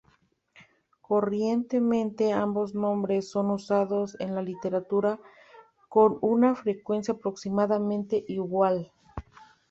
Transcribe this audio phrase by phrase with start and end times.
[1.01, 5.19] Corrientemente, ambos nombres son usados en la literatura
[5.89, 8.91] con una frecuencia aproximadamente igual.